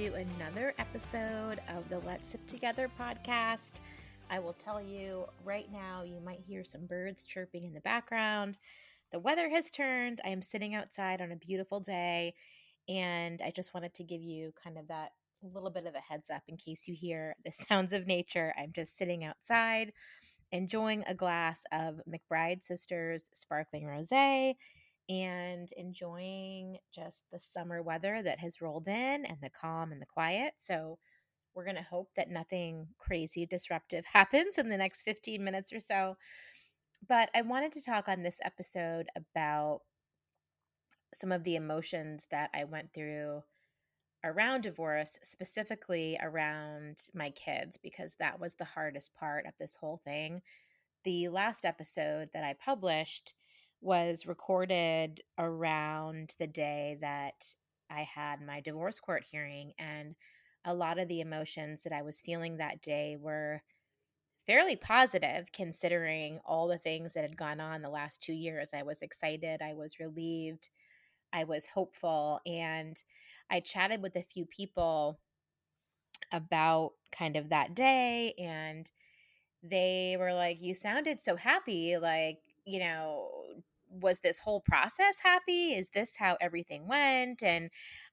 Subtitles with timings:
[0.00, 3.82] To another episode of the Let's Sip Together podcast.
[4.30, 8.56] I will tell you right now, you might hear some birds chirping in the background.
[9.12, 10.22] The weather has turned.
[10.24, 12.32] I am sitting outside on a beautiful day,
[12.88, 15.10] and I just wanted to give you kind of that
[15.42, 18.54] little bit of a heads up in case you hear the sounds of nature.
[18.58, 19.92] I'm just sitting outside
[20.50, 24.54] enjoying a glass of McBride Sisters sparkling rosé
[25.10, 30.06] and enjoying just the summer weather that has rolled in and the calm and the
[30.06, 30.54] quiet.
[30.64, 30.98] So,
[31.54, 35.80] we're going to hope that nothing crazy disruptive happens in the next 15 minutes or
[35.80, 36.16] so.
[37.08, 39.80] But I wanted to talk on this episode about
[41.14, 43.42] some of the emotions that I went through
[44.22, 50.00] around divorce, specifically around my kids, because that was the hardest part of this whole
[50.04, 50.42] thing.
[51.04, 53.32] The last episode that I published
[53.80, 57.54] was recorded around the day that
[57.90, 59.72] I had my divorce court hearing.
[59.78, 60.14] And
[60.64, 63.62] a lot of the emotions that I was feeling that day were
[64.46, 68.70] fairly positive considering all the things that had gone on the last two years.
[68.74, 70.70] I was excited, I was relieved,
[71.32, 72.40] I was hopeful.
[72.46, 73.02] And
[73.50, 75.20] I chatted with a few people
[76.32, 78.90] about kind of that day and
[79.62, 83.30] they were like you sounded so happy like you know
[83.90, 87.70] was this whole process happy is this how everything went and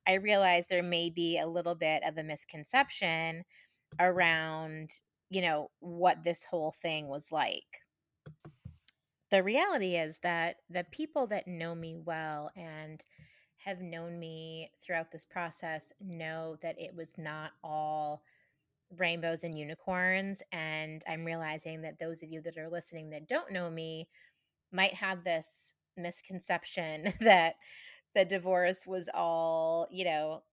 [0.07, 3.43] i realized there may be a little bit of a misconception
[3.99, 4.89] around
[5.29, 7.83] you know what this whole thing was like
[9.29, 13.03] the reality is that the people that know me well and
[13.57, 18.21] have known me throughout this process know that it was not all
[18.95, 20.41] rainbows and unicorns.
[20.51, 24.07] And I'm realizing that those of you that are listening that don't know me
[24.71, 27.55] might have this misconception that
[28.15, 30.43] the divorce was all, you know,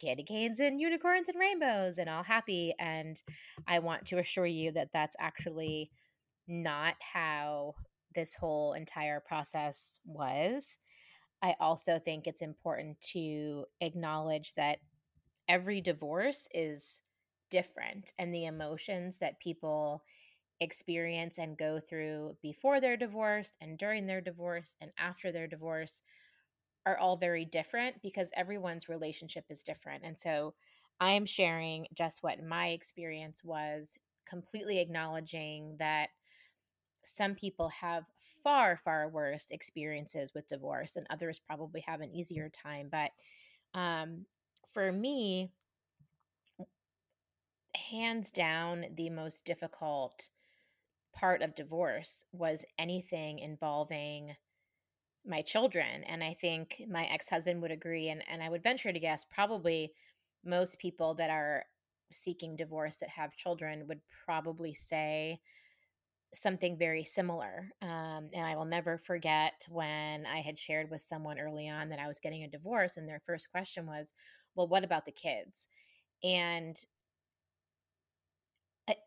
[0.00, 2.74] candy canes and unicorns and rainbows and all happy.
[2.78, 3.20] And
[3.66, 5.90] I want to assure you that that's actually
[6.48, 7.74] not how
[8.14, 10.78] this whole entire process was.
[11.42, 14.78] I also think it's important to acknowledge that
[15.48, 17.00] every divorce is
[17.50, 20.04] different and the emotions that people
[20.60, 26.02] experience and go through before their divorce and during their divorce and after their divorce
[26.86, 30.04] are all very different because everyone's relationship is different.
[30.04, 30.54] And so
[31.00, 36.08] I am sharing just what my experience was, completely acknowledging that
[37.04, 38.04] some people have
[38.42, 42.88] far, far worse experiences with divorce, and others probably have an easier time.
[42.90, 43.10] But
[43.78, 44.26] um,
[44.72, 45.50] for me,
[47.90, 50.28] hands down, the most difficult
[51.12, 54.36] part of divorce was anything involving
[55.24, 56.04] my children.
[56.04, 58.08] And I think my ex husband would agree.
[58.08, 59.92] And, and I would venture to guess probably
[60.44, 61.64] most people that are
[62.12, 65.40] seeking divorce that have children would probably say
[66.32, 67.72] something very similar.
[67.82, 71.98] Um, and I will never forget when I had shared with someone early on that
[71.98, 74.12] I was getting a divorce, and their first question was,
[74.54, 75.66] Well, what about the kids?
[76.22, 76.76] And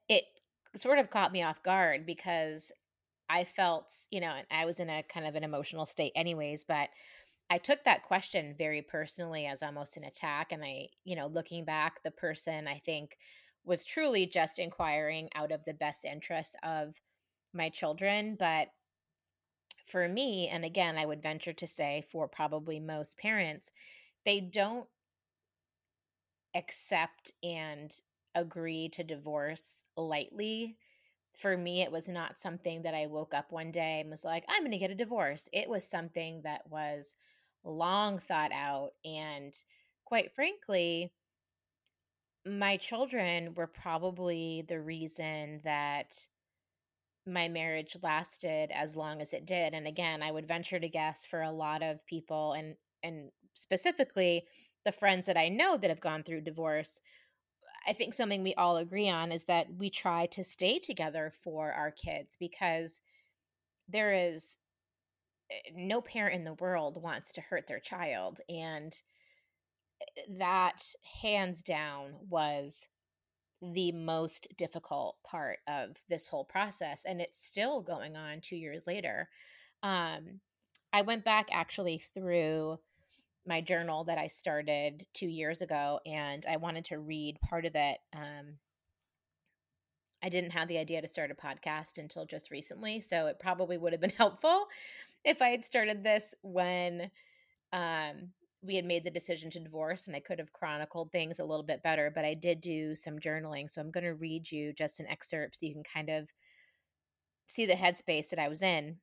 [0.09, 0.23] it
[0.75, 2.71] sort of caught me off guard because
[3.29, 6.89] I felt, you know, I was in a kind of an emotional state, anyways, but
[7.49, 10.51] I took that question very personally as almost an attack.
[10.51, 13.17] And I, you know, looking back, the person I think
[13.65, 16.95] was truly just inquiring out of the best interest of
[17.53, 18.35] my children.
[18.37, 18.69] But
[19.87, 23.69] for me, and again, I would venture to say for probably most parents,
[24.25, 24.87] they don't
[26.55, 27.93] accept and
[28.35, 30.77] agree to divorce lightly.
[31.39, 34.45] For me, it was not something that I woke up one day and was like,
[34.47, 35.49] I'm going to get a divorce.
[35.51, 37.15] It was something that was
[37.63, 38.91] long thought out.
[39.03, 39.53] And
[40.05, 41.11] quite frankly,
[42.45, 46.27] my children were probably the reason that
[47.25, 51.25] my marriage lasted as long as it did and again i would venture to guess
[51.25, 54.45] for a lot of people and and specifically
[54.83, 56.99] the friends that i know that have gone through divorce
[57.87, 61.71] i think something we all agree on is that we try to stay together for
[61.71, 63.01] our kids because
[63.89, 64.57] there is
[65.51, 69.01] eh, no parent in the world wants to hurt their child and
[70.01, 70.83] eh, that
[71.21, 72.87] hands down was
[73.61, 78.87] the most difficult part of this whole process and it's still going on 2 years
[78.87, 79.29] later.
[79.83, 80.41] Um
[80.93, 82.79] I went back actually through
[83.45, 87.75] my journal that I started 2 years ago and I wanted to read part of
[87.75, 88.57] it um
[90.23, 93.77] I didn't have the idea to start a podcast until just recently, so it probably
[93.77, 94.67] would have been helpful
[95.25, 97.11] if I had started this when
[97.73, 98.31] um
[98.63, 101.65] we had made the decision to divorce and I could have chronicled things a little
[101.65, 103.69] bit better, but I did do some journaling.
[103.69, 106.29] So I'm going to read you just an excerpt so you can kind of
[107.47, 108.97] see the headspace that I was in.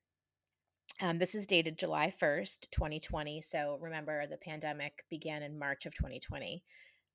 [1.02, 3.41] Um, this is dated July 1st, 2020.
[3.41, 6.62] So remember, the pandemic began in March of 2020.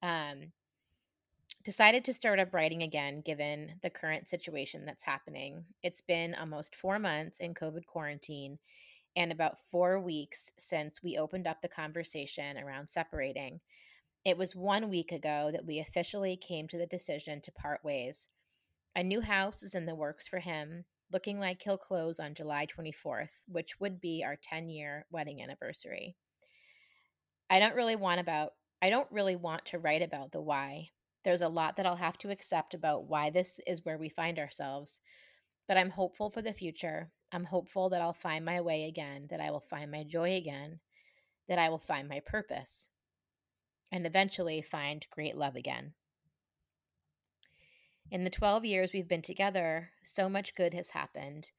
[0.01, 0.51] Um,
[1.63, 5.65] decided to start up writing again given the current situation that's happening.
[5.83, 8.57] It's been almost four months in COVID quarantine
[9.15, 13.59] and about four weeks since we opened up the conversation around separating.
[14.25, 18.27] It was one week ago that we officially came to the decision to part ways.
[18.95, 22.65] A new house is in the works for him, looking like he'll close on July
[22.65, 26.15] 24th, which would be our 10 year wedding anniversary.
[27.49, 30.89] I don't really want about I don't really want to write about the why.
[31.23, 34.37] There's a lot that I'll have to accept about why this is where we find
[34.37, 34.99] ourselves,
[35.67, 39.41] but I'm hopeful for the future I'm hopeful that I'll find my way again, that
[39.41, 40.79] I will find my joy again,
[41.49, 42.87] that I will find my purpose,
[43.91, 45.93] and eventually find great love again.
[48.11, 51.51] In the 12 years we've been together, so much good has happened.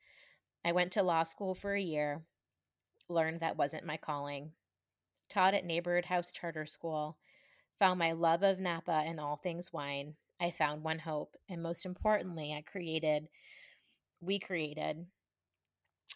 [0.65, 2.23] I went to law school for a year,
[3.09, 4.53] learned that wasn't my calling,
[5.29, 7.19] taught at Neighborhood House Charter School,
[7.81, 10.15] found my love of Napa and all things wine.
[10.41, 13.29] I found OneHope, and most importantly, I created,
[14.21, 15.05] we created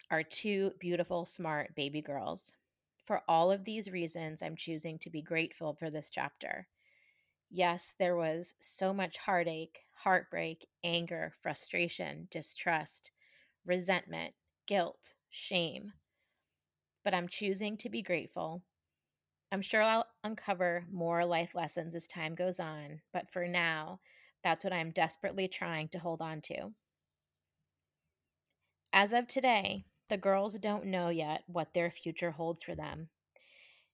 [0.09, 2.55] our two beautiful, smart baby girls.
[3.05, 6.67] For all of these reasons, I'm choosing to be grateful for this chapter.
[7.51, 13.11] Yes, there was so much heartache, heartbreak, anger, frustration, distrust,
[13.65, 14.33] resentment,
[14.65, 15.93] guilt, shame.
[17.03, 18.63] But I'm choosing to be grateful.
[19.51, 23.99] I'm sure I'll uncover more life lessons as time goes on, but for now,
[24.43, 26.73] that's what I'm desperately trying to hold on to.
[28.93, 33.09] As of today, the girls don't know yet what their future holds for them.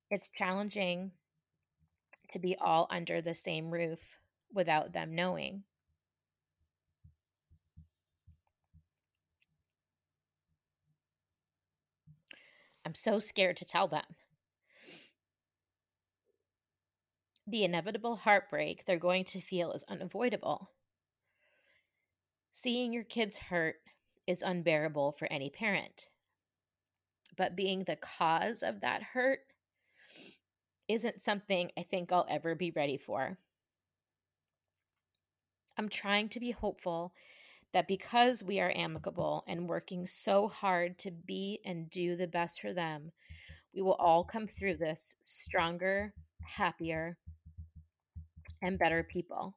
[0.09, 1.13] It's challenging
[2.29, 3.99] to be all under the same roof
[4.53, 5.63] without them knowing.
[12.85, 14.05] I'm so scared to tell them.
[17.45, 20.69] The inevitable heartbreak they're going to feel is unavoidable.
[22.53, 23.75] Seeing your kids hurt
[24.25, 26.07] is unbearable for any parent.
[27.37, 29.39] But being the cause of that hurt
[30.87, 33.37] isn't something I think I'll ever be ready for.
[35.77, 37.13] I'm trying to be hopeful
[37.73, 42.61] that because we are amicable and working so hard to be and do the best
[42.61, 43.11] for them,
[43.75, 47.17] we will all come through this stronger, happier,
[48.61, 49.55] and better people.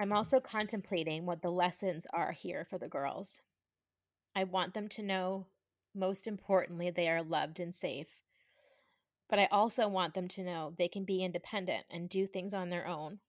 [0.00, 3.40] I'm also contemplating what the lessons are here for the girls.
[4.34, 5.46] I want them to know,
[5.94, 8.08] most importantly, they are loved and safe.
[9.28, 12.70] But I also want them to know they can be independent and do things on
[12.70, 13.20] their own,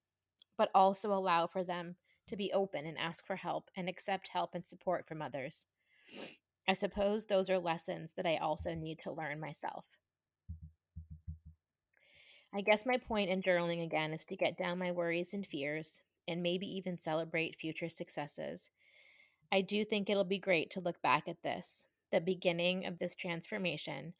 [0.57, 1.95] but also allow for them
[2.27, 5.65] to be open and ask for help and accept help and support from others.
[6.67, 9.85] I suppose those are lessons that I also need to learn myself.
[12.53, 16.01] I guess my point in journaling again is to get down my worries and fears,
[16.27, 18.69] and maybe even celebrate future successes.
[19.51, 23.15] I do think it'll be great to look back at this, the beginning of this
[23.15, 24.13] transformation,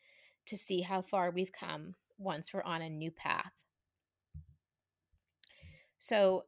[0.47, 3.51] to see how far we've come once we're on a new path.
[5.99, 6.45] So,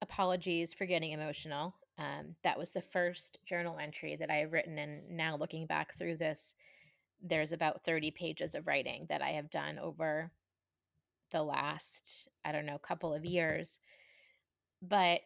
[0.00, 1.74] apologies for getting emotional.
[1.98, 4.78] Um, that was the first journal entry that I have written.
[4.78, 6.54] And now, looking back through this,
[7.22, 10.30] there's about 30 pages of writing that I have done over
[11.32, 13.80] the last, I don't know, couple of years
[14.82, 15.20] but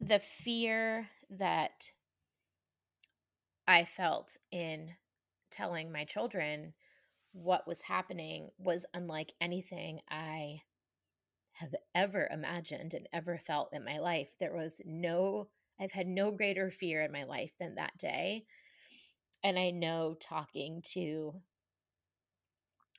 [0.00, 1.90] the fear that
[3.68, 4.94] I felt in
[5.50, 6.72] telling my children
[7.32, 10.62] what was happening was unlike anything I
[11.52, 14.28] have ever imagined and ever felt in my life.
[14.40, 15.48] There was no,
[15.78, 18.46] I've had no greater fear in my life than that day.
[19.44, 21.34] And I know talking to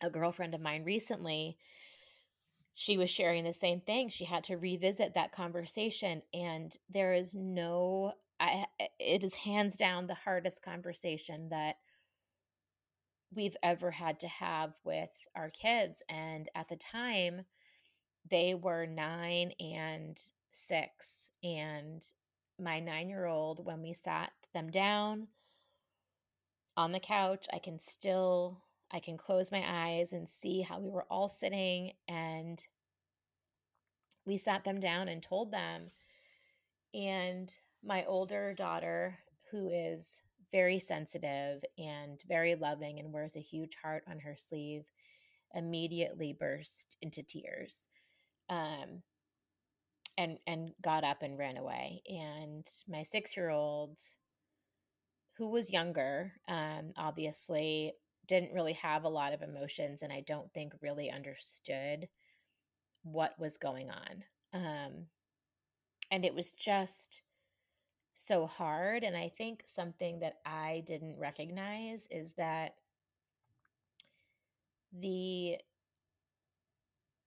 [0.01, 1.57] a girlfriend of mine recently,
[2.75, 4.09] she was sharing the same thing.
[4.09, 9.75] She had to revisit that conversation, and there is no, I, eh, it is hands
[9.75, 11.75] down the hardest conversation that
[13.33, 16.01] we've ever had to have with our kids.
[16.09, 17.45] And at the time,
[18.29, 20.19] they were nine and
[20.51, 21.29] six.
[21.43, 22.03] And
[22.59, 25.27] my nine year old, when we sat them down
[26.75, 30.89] on the couch, I can still I can close my eyes and see how we
[30.89, 32.65] were all sitting and
[34.25, 35.91] we sat them down and told them.
[36.93, 37.51] And
[37.83, 39.19] my older daughter,
[39.51, 40.21] who is
[40.51, 44.85] very sensitive and very loving and wears a huge heart on her sleeve,
[45.53, 47.87] immediately burst into tears.
[48.49, 49.03] Um,
[50.19, 52.01] and and got up and ran away.
[52.05, 53.97] And my six year old,
[55.37, 57.93] who was younger, um, obviously
[58.27, 62.09] didn't really have a lot of emotions, and I don't think really understood
[63.03, 64.23] what was going on.
[64.53, 65.05] Um,
[66.11, 67.21] and it was just
[68.19, 69.03] so hard.
[69.03, 72.75] And I think something that I didn't recognize is that
[74.91, 75.57] the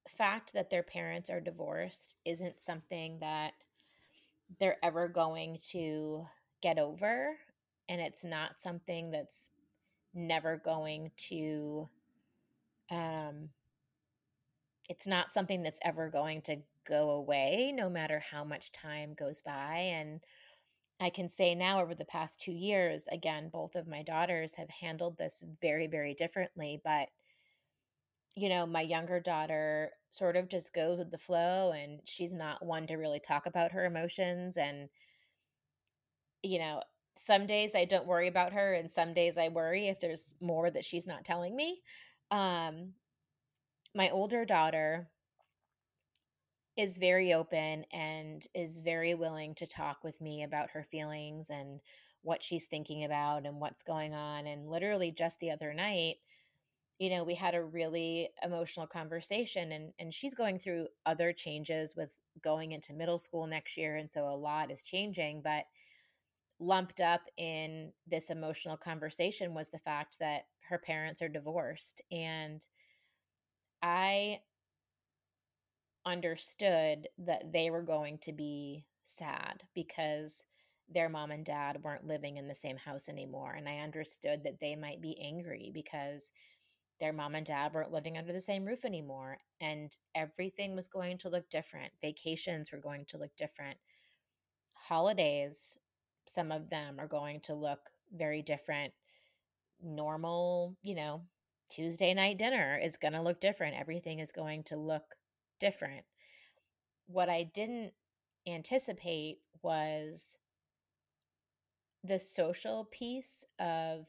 [0.08, 3.52] fact that their parents are divorced isn't something that
[4.60, 6.26] they're ever going to
[6.60, 7.36] get over.
[7.88, 9.48] And it's not something that's
[10.14, 11.88] never going to,
[12.90, 13.48] um,
[14.88, 19.40] it's not something that's ever going to go away, no matter how much time goes
[19.40, 19.90] by.
[19.92, 20.20] And
[21.00, 24.70] I can say now, over the past two years, again, both of my daughters have
[24.70, 26.80] handled this very, very differently.
[26.82, 27.08] But,
[28.34, 32.64] you know, my younger daughter sort of just goes with the flow and she's not
[32.64, 34.56] one to really talk about her emotions.
[34.56, 34.88] And,
[36.42, 36.82] you know,
[37.16, 40.70] some days I don't worry about her, and some days I worry if there's more
[40.70, 41.82] that she's not telling me.
[42.30, 42.94] Um,
[43.94, 45.11] my older daughter
[46.76, 51.80] is very open and is very willing to talk with me about her feelings and
[52.22, 54.46] what she's thinking about and what's going on.
[54.46, 56.16] And literally just the other night,
[56.98, 61.94] you know, we had a really emotional conversation and and she's going through other changes
[61.96, 65.64] with going into middle school next year and so a lot is changing, but
[66.60, 72.68] lumped up in this emotional conversation was the fact that her parents are divorced and
[73.82, 74.40] I
[76.04, 80.44] understood that they were going to be sad because
[80.88, 83.52] their mom and dad weren't living in the same house anymore.
[83.52, 86.30] And I understood that they might be angry because
[87.00, 89.38] their mom and dad weren't living under the same roof anymore.
[89.60, 91.92] And everything was going to look different.
[92.00, 93.78] Vacations were going to look different.
[94.74, 95.76] Holidays,
[96.26, 97.80] some of them are going to look
[98.14, 98.92] very different.
[99.82, 101.22] Normal, you know,
[101.70, 103.76] Tuesday night dinner is going to look different.
[103.76, 105.16] Everything is going to look
[105.62, 106.04] different.
[107.06, 107.92] What I didn't
[108.48, 110.36] anticipate was
[112.02, 114.08] the social piece of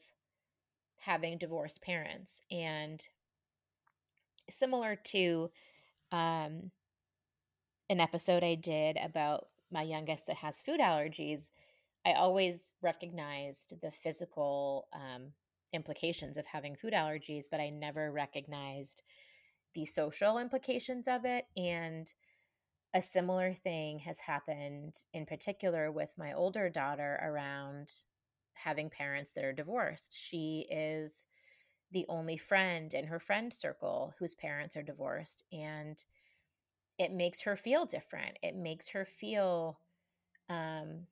[0.98, 3.06] having divorced parents and
[4.50, 5.50] similar to
[6.10, 6.72] um,
[7.88, 11.50] an episode I did about my youngest that has food allergies,
[12.04, 15.32] I always recognized the physical um,
[15.72, 19.02] implications of having food allergies, but I never recognized
[19.74, 21.46] the social implications of it.
[21.56, 22.12] And
[22.94, 27.90] a similar thing has happened in particular with my older daughter around
[28.54, 30.16] having parents that are divorced.
[30.16, 31.26] She is
[31.92, 35.44] the only friend in her friend circle whose parents are divorced.
[35.52, 36.02] And
[36.98, 38.38] it makes her feel different.
[38.42, 39.80] It makes her feel
[40.48, 41.06] um,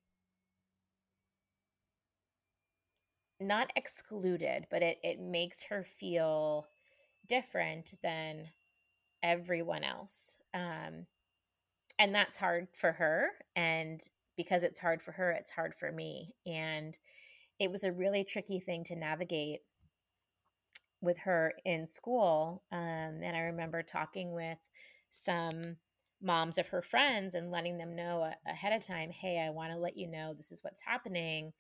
[3.41, 6.67] not excluded, but it, it makes her feel
[7.33, 8.47] different than
[9.23, 10.37] everyone else.
[10.53, 11.07] Um,
[11.99, 13.29] and that's hard for her.
[13.57, 14.03] And
[14.37, 16.35] because it's hard for her, it's hard for me.
[16.45, 16.99] And
[17.59, 19.61] it was a really tricky thing to navigate
[21.01, 22.65] with her in school.
[22.71, 24.59] Um, and I remember talking with
[25.11, 25.77] some
[26.21, 29.79] moms of her friends and letting them know ahead of time hey, I want to
[29.79, 31.55] let you know this is what's happening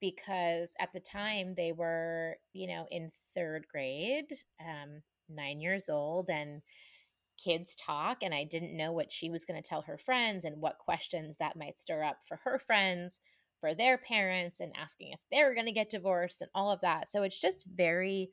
[0.00, 6.28] because at the time they were, you know, in third grade, um, nine years old,
[6.30, 6.62] and
[7.42, 8.18] kids talk.
[8.22, 11.36] And I didn't know what she was going to tell her friends and what questions
[11.38, 13.20] that might stir up for her friends,
[13.60, 16.80] for their parents, and asking if they were going to get divorced and all of
[16.82, 17.10] that.
[17.10, 18.30] So it's just very,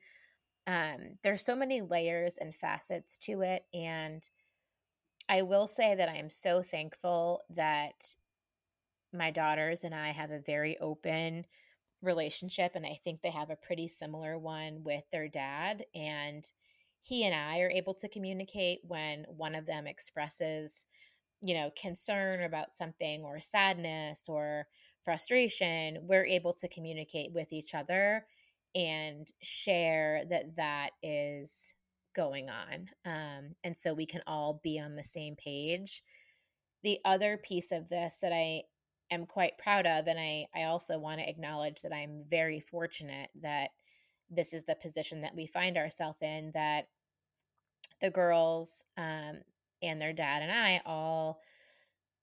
[0.66, 3.64] um, there's so many layers and facets to it.
[3.74, 4.22] And
[5.30, 8.16] I will say that I am so thankful that
[9.14, 11.46] my daughters and I have a very open
[12.02, 16.46] relationship and I think they have a pretty similar one with their dad and
[17.02, 20.86] he and I are able to communicate when one of them expresses
[21.42, 24.68] you know concern about something or sadness or
[25.04, 28.26] frustration we're able to communicate with each other
[28.76, 31.74] and share that that is
[32.16, 36.04] going on um, and so we can all be on the same page.
[36.84, 38.64] The other piece of this that i
[39.12, 40.08] am quite proud of.
[40.08, 43.70] And I, I also want to acknowledge that I'm very fortunate that
[44.30, 46.88] this is the position that we find ourselves in, that
[48.02, 49.40] the girls um,
[49.82, 51.42] and their dad and I all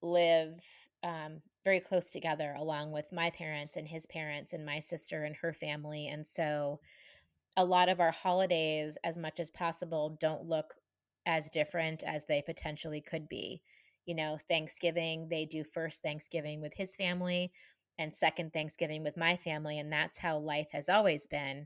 [0.01, 0.63] live
[1.03, 5.35] um, very close together, along with my parents and his parents and my sister and
[5.37, 6.07] her family.
[6.07, 6.79] And so
[7.57, 10.75] a lot of our holidays, as much as possible, don't look
[11.25, 13.61] as different as they potentially could be.
[14.05, 17.51] You know, Thanksgiving, they do first Thanksgiving with his family
[17.97, 19.79] and second Thanksgiving with my family.
[19.79, 21.65] And that's how life has always been,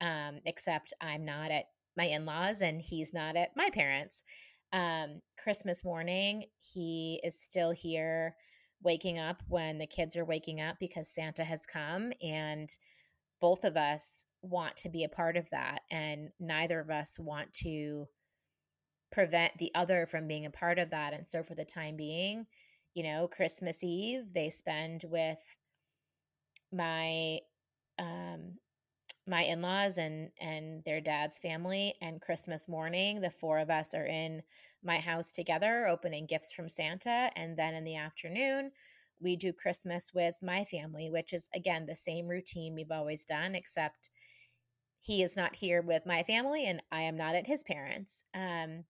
[0.00, 1.66] um, except I'm not at
[1.96, 4.24] my in laws and he's not at my parents.
[4.72, 8.34] Um, Christmas morning, he is still here
[8.82, 12.12] waking up when the kids are waking up because Santa has come.
[12.22, 12.70] And
[13.40, 15.80] both of us want to be a part of that.
[15.90, 18.06] And neither of us want to
[19.10, 21.12] prevent the other from being a part of that.
[21.12, 22.46] And so, for the time being,
[22.94, 25.56] you know, Christmas Eve, they spend with
[26.72, 27.38] my
[27.98, 28.58] um
[29.26, 34.06] my in-laws and and their dad's family and christmas morning the four of us are
[34.06, 34.42] in
[34.82, 38.70] my house together opening gifts from santa and then in the afternoon
[39.20, 43.54] we do christmas with my family which is again the same routine we've always done
[43.54, 44.10] except
[45.00, 48.84] he is not here with my family and i am not at his parents um,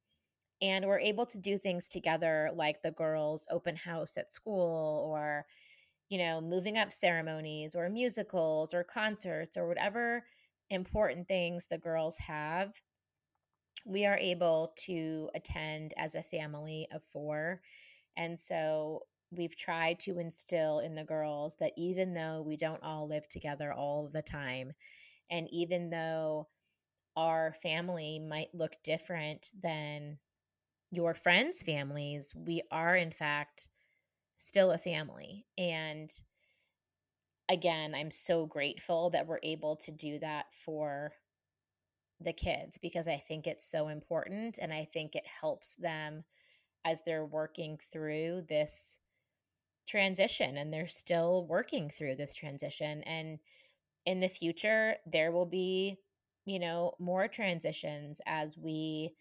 [0.60, 5.46] and we're able to do things together like the girls open house at school or
[6.08, 10.24] you know, moving up ceremonies or musicals or concerts or whatever
[10.70, 12.72] important things the girls have,
[13.84, 17.60] we are able to attend as a family of four.
[18.16, 23.06] And so we've tried to instill in the girls that even though we don't all
[23.06, 24.72] live together all the time,
[25.30, 26.48] and even though
[27.16, 30.18] our family might look different than
[30.90, 33.68] your friends' families, we are in fact
[34.38, 35.46] still a family.
[35.56, 36.10] And
[37.48, 41.12] again, I'm so grateful that we're able to do that for
[42.20, 46.24] the kids because I think it's so important and I think it helps them
[46.84, 48.98] as they're working through this
[49.86, 53.38] transition and they're still working through this transition and
[54.04, 55.96] in the future there will be
[56.44, 59.14] you know more transitions as we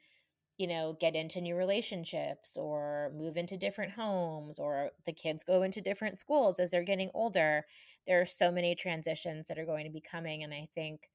[0.57, 5.61] you know, get into new relationships or move into different homes or the kids go
[5.61, 7.63] into different schools as they're getting older.
[8.07, 10.43] There are so many transitions that are going to be coming.
[10.43, 11.09] And I think,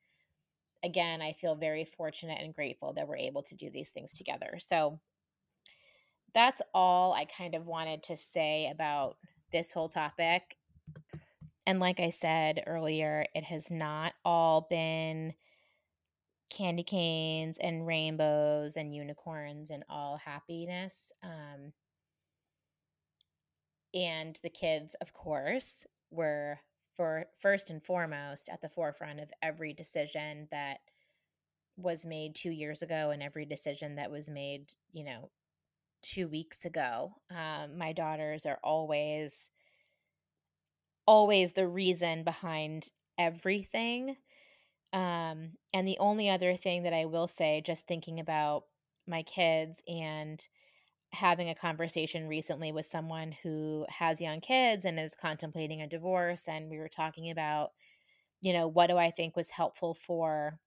[0.84, 4.58] again, I feel very fortunate and grateful that we're able to do these things together.
[4.58, 5.00] So
[6.34, 9.16] that's all I kind of wanted to say about
[9.50, 10.56] this whole topic.
[11.66, 15.34] And like I said earlier, it has not all been
[16.52, 21.10] candy canes and rainbows and unicorns and all happiness.
[21.22, 21.72] Um,
[23.94, 26.60] and the kids, of course, were
[26.94, 30.78] for first and foremost at the forefront of every decision that
[31.76, 35.30] was made two years ago and every decision that was made, you know,
[36.02, 37.14] two weeks ago.
[37.30, 39.48] Um, my daughters are always,
[41.06, 44.16] always the reason behind everything.
[44.92, 48.64] Um, and the only other thing that I will say, just thinking about
[49.06, 50.46] my kids and
[51.12, 56.48] having a conversation recently with someone who has young kids and is contemplating a divorce,
[56.48, 57.70] and we were talking about,
[58.40, 60.58] you know, what do I think was helpful for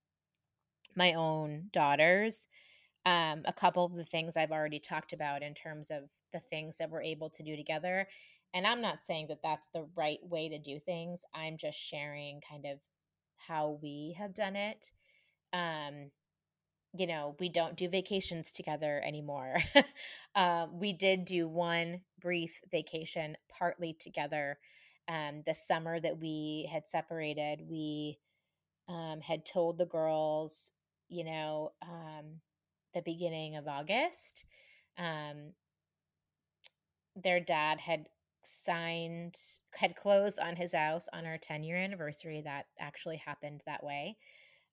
[0.95, 2.47] my own daughters.
[3.05, 6.77] Um, a couple of the things I've already talked about in terms of the things
[6.77, 8.07] that we're able to do together.
[8.53, 11.23] And I'm not saying that that's the right way to do things.
[11.33, 12.79] I'm just sharing kind of
[13.47, 14.91] how we have done it.
[15.53, 16.11] Um,
[16.97, 19.57] you know, we don't do vacations together anymore.
[20.35, 24.57] uh, we did do one brief vacation partly together.
[25.07, 28.17] Um, the summer that we had separated, we
[28.89, 30.71] um, had told the girls,
[31.09, 32.41] you know, um,
[32.93, 34.45] the beginning of August,
[34.97, 35.53] um,
[37.15, 38.07] their dad had
[38.45, 39.35] signed
[39.73, 44.17] had closed on his house on our 10 year anniversary that actually happened that way.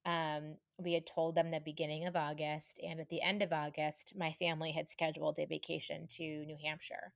[0.04, 4.14] Um, we had told them the beginning of august and at the end of august
[4.16, 7.12] my family had scheduled a vacation to new hampshire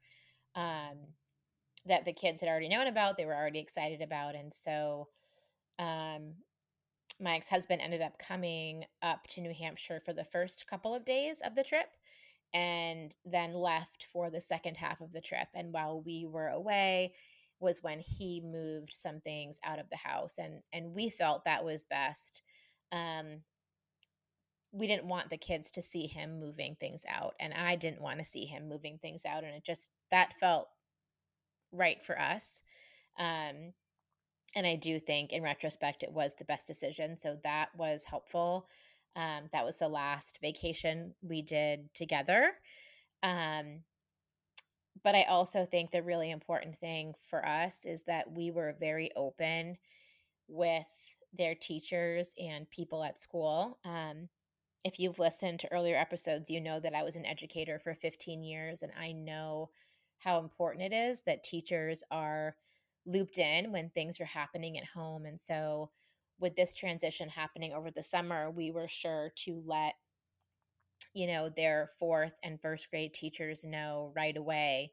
[0.55, 0.97] um,
[1.85, 5.09] that the kids had already known about they were already excited about and so
[5.79, 6.35] um,
[7.21, 11.41] my ex-husband ended up coming up to new hampshire for the first couple of days
[11.45, 11.89] of the trip
[12.55, 15.49] and then left for the second half of the trip.
[15.55, 17.13] And while we were away,
[17.61, 21.65] was when he moved some things out of the house and and we felt that
[21.65, 22.43] was best
[22.93, 23.41] um
[24.73, 28.19] we didn't want the kids to see him moving things out and i didn't want
[28.19, 30.69] to see him moving things out and it just that felt
[31.73, 32.63] right for us
[33.19, 33.73] um
[34.55, 38.69] and i do think in retrospect it was the best decision so that was helpful
[39.17, 42.53] um, that was the last vacation we did together.
[43.23, 43.81] Um,
[45.03, 49.11] but I also think the really important thing for us is that we were very
[49.17, 49.79] open
[50.49, 50.87] with
[51.37, 53.79] their teachers and people at school.
[53.85, 54.29] Um,
[54.85, 58.43] if you've listened to earlier episodes, you know that I was an educator for 15
[58.43, 59.71] years, and I know
[60.19, 62.57] how important it is that teachers are
[63.05, 65.27] looped in when things are happening at home.
[65.27, 65.91] And so,
[66.39, 69.95] with this transition happening over the summer, we were sure to let
[71.15, 74.93] you know their fourth and first grade teachers know right away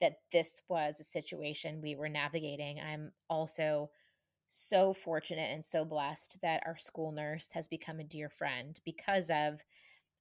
[0.00, 2.78] that this was a situation we were navigating.
[2.80, 3.90] I'm also
[4.48, 9.30] so fortunate and so blessed that our school nurse has become a dear friend because
[9.30, 9.64] of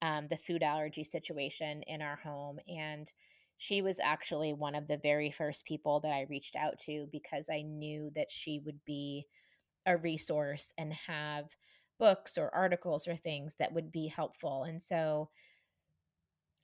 [0.01, 2.60] um, the food allergy situation in our home.
[2.69, 3.12] And
[3.57, 7.49] she was actually one of the very first people that I reached out to because
[7.51, 9.27] I knew that she would be
[9.86, 11.56] a resource and have
[12.00, 14.63] books or articles or things that would be helpful.
[14.63, 15.30] And so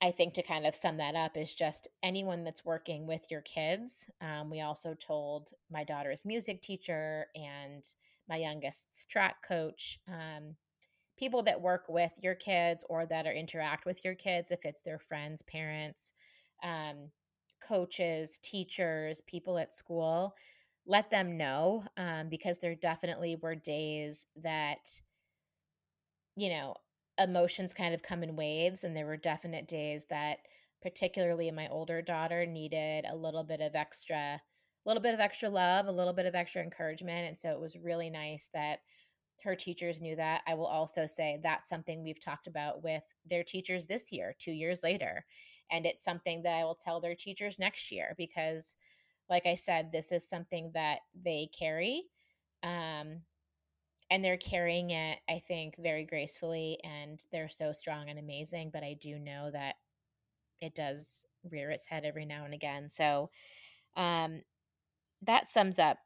[0.00, 3.40] I think to kind of sum that up is just anyone that's working with your
[3.40, 4.06] kids.
[4.20, 7.84] Um, we also told my daughter's music teacher and
[8.28, 10.54] my youngest's track coach, um,
[11.18, 14.82] people that work with your kids or that are interact with your kids, if it's
[14.82, 16.12] their friends, parents,
[16.62, 17.10] um,
[17.60, 20.34] coaches, teachers, people at school,
[20.88, 24.88] let them know um, because there definitely were days that,
[26.34, 26.74] you know,
[27.18, 30.38] emotions kind of come in waves and there were definite days that
[30.82, 34.40] particularly my older daughter needed a little bit of extra
[34.86, 37.60] a little bit of extra love a little bit of extra encouragement and so it
[37.60, 38.78] was really nice that
[39.44, 40.42] her teachers knew that.
[40.46, 44.52] I will also say that's something we've talked about with their teachers this year 2
[44.52, 45.24] years later
[45.70, 48.76] and it's something that i will tell their teachers next year because
[49.30, 52.04] like i said this is something that they carry
[52.62, 53.20] um,
[54.10, 58.82] and they're carrying it i think very gracefully and they're so strong and amazing but
[58.82, 59.76] i do know that
[60.60, 63.30] it does rear its head every now and again so
[63.96, 64.42] um
[65.22, 65.98] that sums up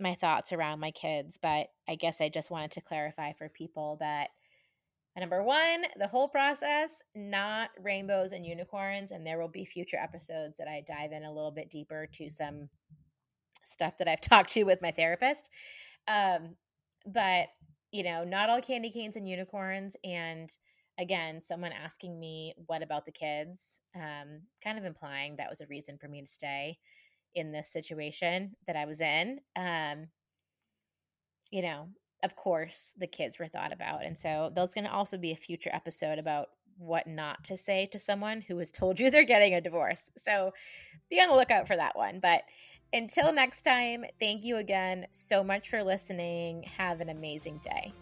[0.00, 3.96] my thoughts around my kids but i guess i just wanted to clarify for people
[4.00, 4.30] that
[5.18, 10.56] number one the whole process not rainbows and unicorns and there will be future episodes
[10.58, 12.68] that i dive in a little bit deeper to some
[13.64, 15.48] stuff that i've talked to with my therapist
[16.06, 16.56] um,
[17.06, 17.48] but
[17.92, 19.96] you know, not all candy canes and unicorns.
[20.04, 20.50] And
[20.98, 23.80] again, someone asking me, what about the kids?
[23.94, 26.78] Um, kind of implying that was a reason for me to stay
[27.34, 29.40] in this situation that I was in.
[29.56, 30.08] Um,
[31.50, 31.88] you know,
[32.22, 34.04] of course, the kids were thought about.
[34.04, 37.86] And so there's going to also be a future episode about what not to say
[37.86, 40.10] to someone who has told you they're getting a divorce.
[40.16, 40.52] So
[41.10, 42.20] be on the lookout for that one.
[42.20, 42.42] But
[42.92, 46.64] until next time, thank you again so much for listening.
[46.76, 47.92] Have an amazing day.